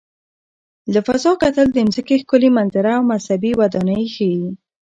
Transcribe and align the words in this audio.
له 0.93 0.99
فضا 1.07 1.31
کتل 1.41 1.67
د 1.73 1.77
ځمکې 1.93 2.15
ښکلي 2.21 2.49
منظره 2.57 2.91
او 2.97 3.03
مذهبي 3.11 3.51
ودانۍ 3.59 4.03
ښيي. 4.13 4.45